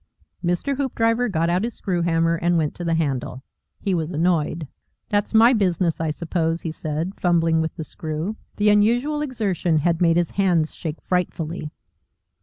Mr. 0.43 0.77
Hoopdriver 0.77 1.29
got 1.29 1.47
out 1.47 1.63
his 1.63 1.75
screw 1.75 2.01
hammer 2.01 2.33
and 2.35 2.57
went 2.57 2.73
to 2.73 2.83
the 2.83 2.95
handle. 2.95 3.43
He 3.79 3.93
was 3.93 4.09
annoyed. 4.09 4.67
"That's 5.09 5.31
my 5.31 5.53
business, 5.53 6.01
I 6.01 6.09
suppose," 6.09 6.61
he 6.61 6.71
said, 6.71 7.13
fumbling 7.19 7.61
with 7.61 7.75
the 7.75 7.83
screw. 7.83 8.35
The 8.57 8.69
unusual 8.69 9.21
exertion 9.21 9.77
had 9.77 10.01
made 10.01 10.17
his 10.17 10.31
hands 10.31 10.73
shake 10.73 11.03
frightfully. 11.03 11.69